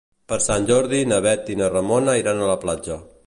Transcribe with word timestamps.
Per 0.31 0.37
Sant 0.45 0.63
Jordi 0.71 1.01
na 1.11 1.19
Bet 1.27 1.53
i 1.55 1.59
na 1.61 1.69
Ramona 1.75 2.17
iran 2.23 2.41
a 2.47 2.51
la 2.55 2.59
platja. 2.67 3.01